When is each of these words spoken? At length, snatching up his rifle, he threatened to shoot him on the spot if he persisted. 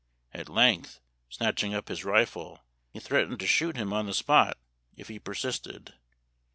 At 0.33 0.49
length, 0.49 0.99
snatching 1.29 1.75
up 1.75 1.87
his 1.87 2.03
rifle, 2.03 2.65
he 2.89 2.99
threatened 2.99 3.39
to 3.41 3.45
shoot 3.45 3.77
him 3.77 3.93
on 3.93 4.07
the 4.07 4.15
spot 4.15 4.57
if 4.95 5.09
he 5.09 5.19
persisted. 5.19 5.93